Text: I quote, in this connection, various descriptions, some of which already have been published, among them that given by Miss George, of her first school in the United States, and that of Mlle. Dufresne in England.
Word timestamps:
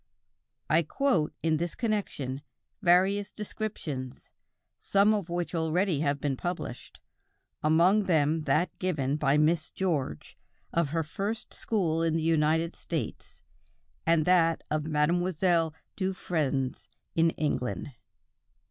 I 0.67 0.81
quote, 0.81 1.31
in 1.43 1.57
this 1.57 1.75
connection, 1.75 2.41
various 2.81 3.31
descriptions, 3.31 4.31
some 4.79 5.13
of 5.13 5.29
which 5.29 5.53
already 5.53 5.99
have 5.99 6.19
been 6.19 6.35
published, 6.35 6.99
among 7.61 8.05
them 8.05 8.45
that 8.45 8.75
given 8.79 9.15
by 9.17 9.37
Miss 9.37 9.69
George, 9.69 10.39
of 10.73 10.89
her 10.89 11.03
first 11.03 11.53
school 11.53 12.01
in 12.01 12.15
the 12.15 12.23
United 12.23 12.73
States, 12.73 13.43
and 14.03 14.25
that 14.25 14.63
of 14.71 14.85
Mlle. 14.87 15.75
Dufresne 15.95 16.73
in 17.13 17.29
England. 17.37 17.91